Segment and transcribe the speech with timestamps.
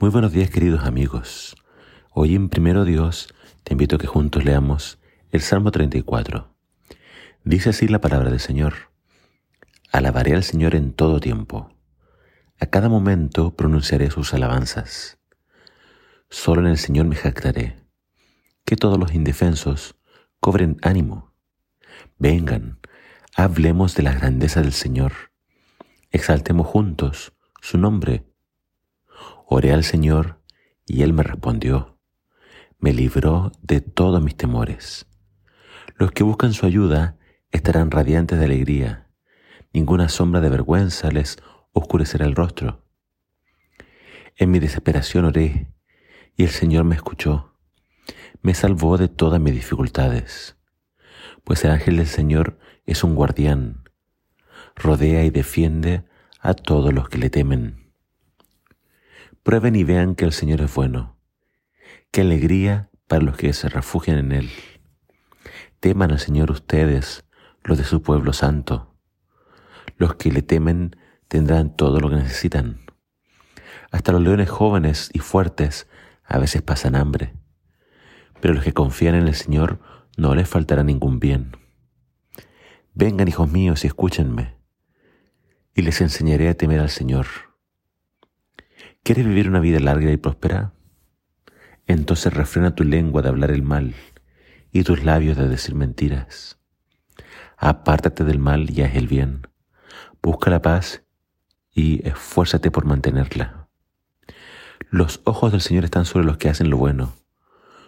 [0.00, 1.56] Muy buenos días queridos amigos.
[2.12, 5.00] Hoy en Primero Dios te invito a que juntos leamos
[5.32, 6.54] el Salmo 34.
[7.42, 8.74] Dice así la palabra del Señor.
[9.90, 11.74] Alabaré al Señor en todo tiempo.
[12.60, 15.18] A cada momento pronunciaré sus alabanzas.
[16.30, 17.74] Solo en el Señor me jactaré.
[18.64, 19.96] Que todos los indefensos
[20.38, 21.34] cobren ánimo.
[22.20, 22.78] Vengan,
[23.34, 25.12] hablemos de la grandeza del Señor.
[26.12, 28.27] Exaltemos juntos su nombre
[29.50, 30.42] Oré al Señor
[30.84, 31.98] y Él me respondió.
[32.78, 35.06] Me libró de todos mis temores.
[35.96, 37.16] Los que buscan su ayuda
[37.50, 39.08] estarán radiantes de alegría.
[39.72, 41.38] Ninguna sombra de vergüenza les
[41.72, 42.84] oscurecerá el rostro.
[44.36, 45.72] En mi desesperación oré
[46.36, 47.54] y el Señor me escuchó.
[48.42, 50.58] Me salvó de todas mis dificultades.
[51.42, 53.84] Pues el ángel del Señor es un guardián.
[54.76, 56.04] Rodea y defiende
[56.38, 57.87] a todos los que le temen.
[59.48, 61.16] Prueben y vean que el Señor es bueno.
[62.10, 64.50] Qué alegría para los que se refugian en Él.
[65.80, 67.24] Teman al Señor ustedes,
[67.64, 68.94] los de su pueblo santo.
[69.96, 70.96] Los que le temen
[71.28, 72.80] tendrán todo lo que necesitan.
[73.90, 75.88] Hasta los leones jóvenes y fuertes
[76.24, 77.32] a veces pasan hambre,
[78.42, 79.80] pero los que confían en el Señor
[80.18, 81.56] no les faltará ningún bien.
[82.92, 84.58] Vengan, hijos míos, y escúchenme,
[85.74, 87.47] y les enseñaré a temer al Señor.
[89.08, 90.74] ¿Quieres vivir una vida larga y próspera?
[91.86, 93.94] Entonces refrena tu lengua de hablar el mal
[94.70, 96.58] y tus labios de decir mentiras.
[97.56, 99.46] Apártate del mal y haz el bien.
[100.20, 101.04] Busca la paz
[101.72, 103.70] y esfuérzate por mantenerla.
[104.90, 107.14] Los ojos del Señor están sobre los que hacen lo bueno.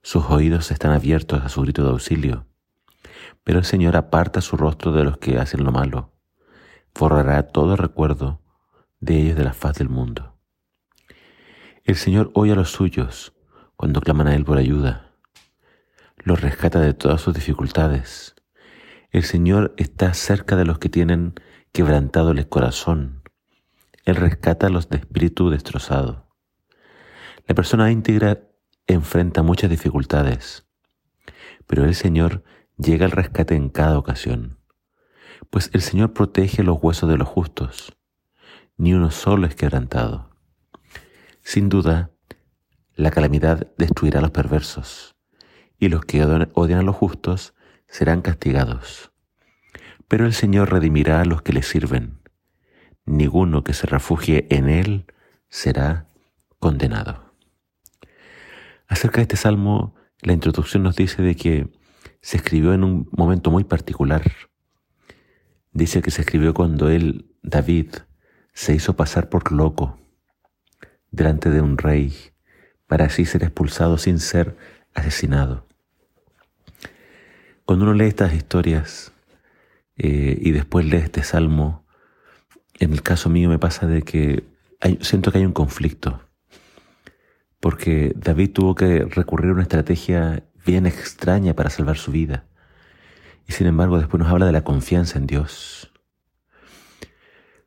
[0.00, 2.46] Sus oídos están abiertos a su grito de auxilio.
[3.44, 6.14] Pero el Señor aparta su rostro de los que hacen lo malo.
[6.98, 8.40] Borrará todo recuerdo
[9.00, 10.31] de ellos de la faz del mundo.
[11.84, 13.32] El Señor oye a los suyos
[13.74, 15.10] cuando claman a Él por ayuda.
[16.18, 18.36] Los rescata de todas sus dificultades.
[19.10, 21.34] El Señor está cerca de los que tienen
[21.72, 23.22] quebrantado el corazón.
[24.04, 26.28] Él rescata a los de espíritu destrozado.
[27.48, 28.42] La persona íntegra
[28.86, 30.64] enfrenta muchas dificultades,
[31.66, 32.44] pero el Señor
[32.78, 34.58] llega al rescate en cada ocasión,
[35.50, 37.92] pues el Señor protege los huesos de los justos,
[38.76, 40.31] ni uno solo es quebrantado.
[41.42, 42.10] Sin duda,
[42.94, 45.16] la calamidad destruirá a los perversos,
[45.78, 47.54] y los que odian a los justos
[47.88, 49.12] serán castigados.
[50.08, 52.20] Pero el Señor redimirá a los que le sirven.
[53.04, 55.06] Ninguno que se refugie en Él
[55.48, 56.08] será
[56.60, 57.34] condenado.
[58.86, 61.72] Acerca de este salmo, la introducción nos dice de que
[62.20, 64.22] se escribió en un momento muy particular.
[65.72, 67.88] Dice que se escribió cuando él, David,
[68.52, 70.01] se hizo pasar por loco
[71.12, 72.12] delante de un rey
[72.88, 74.56] para así ser expulsado sin ser
[74.94, 75.66] asesinado.
[77.64, 79.12] Cuando uno lee estas historias
[79.96, 81.86] eh, y después lee este salmo,
[82.80, 84.44] en el caso mío me pasa de que
[85.00, 86.20] siento que hay un conflicto,
[87.60, 92.46] porque David tuvo que recurrir a una estrategia bien extraña para salvar su vida.
[93.46, 95.92] Y sin embargo después nos habla de la confianza en Dios.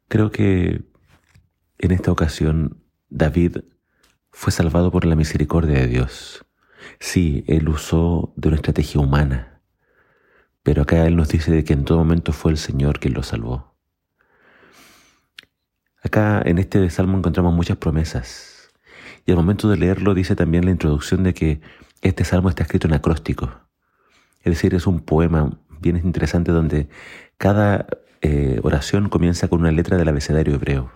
[0.08, 0.84] Creo que
[1.78, 2.85] en esta ocasión
[3.16, 3.60] David
[4.30, 6.46] fue salvado por la misericordia de Dios.
[7.00, 9.62] Sí, él usó de una estrategia humana,
[10.64, 13.24] pero acá él nos dice de que en todo momento fue el Señor quien lo
[13.24, 13.74] salvó.
[16.04, 18.70] Acá en este salmo encontramos muchas promesas
[19.26, 21.62] y al momento de leerlo dice también la introducción de que
[22.02, 23.50] este salmo está escrito en acróstico,
[24.40, 26.90] es decir, es un poema bien interesante donde
[27.38, 27.88] cada
[28.22, 30.92] eh, oración comienza con una letra del abecedario hebreo.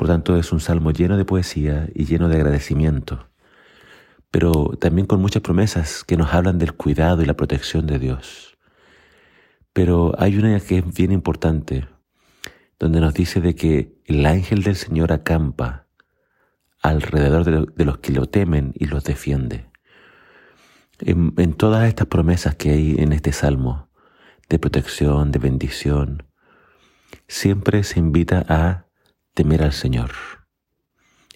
[0.00, 3.28] Por tanto, es un salmo lleno de poesía y lleno de agradecimiento,
[4.30, 8.56] pero también con muchas promesas que nos hablan del cuidado y la protección de Dios.
[9.74, 11.86] Pero hay una que es bien importante,
[12.78, 15.86] donde nos dice de que el ángel del Señor acampa
[16.80, 19.70] alrededor de, los que lo temen y los defiende.
[21.00, 23.90] En, en todas estas promesas que hay en este salmo,
[24.48, 26.22] de protección, de bendición,
[27.28, 28.86] siempre se invita a
[29.34, 30.12] temer al Señor.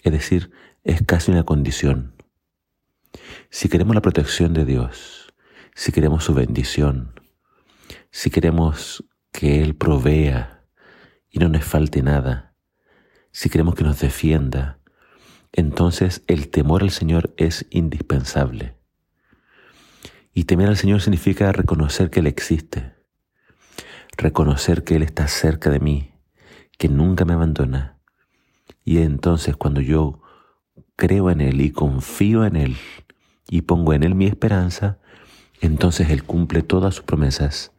[0.03, 0.51] Es decir,
[0.83, 2.15] es casi una condición.
[3.49, 5.33] Si queremos la protección de Dios,
[5.73, 7.19] si queremos su bendición,
[8.11, 10.65] si queremos que Él provea
[11.29, 12.55] y no nos falte nada,
[13.31, 14.79] si queremos que nos defienda,
[15.51, 18.77] entonces el temor al Señor es indispensable.
[20.33, 22.93] Y temer al Señor significa reconocer que Él existe,
[24.17, 26.14] reconocer que Él está cerca de mí,
[26.77, 27.97] que nunca me abandona
[28.83, 30.21] Y entonces cuando yo
[30.95, 32.77] creo en Él y confío en Él
[33.49, 34.99] y pongo en Él mi esperanza,
[35.61, 37.71] entonces Él cumple todas sus promesas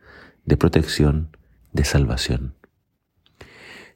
[0.44, 1.36] de protección,
[1.72, 2.54] de salvación.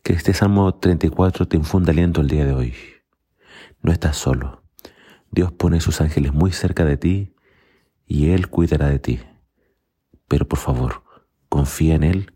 [0.03, 2.75] Que este Salmo 34 te infunda aliento el día de hoy.
[3.83, 4.63] No estás solo.
[5.31, 7.35] Dios pone sus ángeles muy cerca de ti
[8.07, 9.21] y Él cuidará de ti.
[10.27, 11.05] Pero por favor,
[11.49, 12.33] confía en Él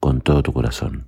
[0.00, 1.07] con todo tu corazón.